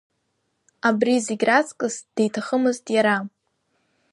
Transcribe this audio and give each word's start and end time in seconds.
Абри 0.87 1.15
зегь 1.27 1.45
ракҵыс 1.47 1.95
диҭахымызт 2.15 2.85
иара. 2.95 3.17